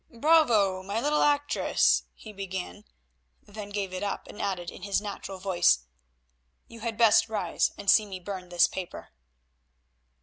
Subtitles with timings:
[0.11, 0.81] "Bravo!
[0.81, 2.85] my little actress," he began,
[3.43, 5.85] then gave it up and added in his natural voice,
[6.67, 9.09] "you had best rise and see me burn this paper."